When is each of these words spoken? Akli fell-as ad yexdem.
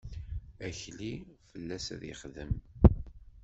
Akli 0.67 1.11
fell-as 1.49 1.85
ad 1.93 2.01
yexdem. 2.05 2.51